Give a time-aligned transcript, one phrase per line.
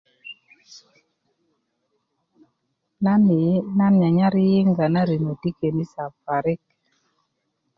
[3.03, 6.61] nan yeye nan nyanyar yiyinga na rino ti kenisa parik